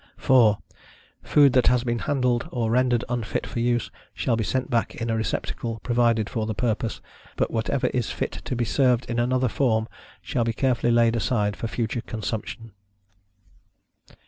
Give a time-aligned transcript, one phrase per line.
[0.17, 0.57] 4.
[1.21, 5.11] Food that has been handled, or rendered unfit for use, shall be sent back in
[5.11, 7.01] a receptacle provided for the purpose,
[7.35, 9.87] but whatever is fit to be served in another form
[10.19, 12.71] shall be carefully laid aside for future consumption.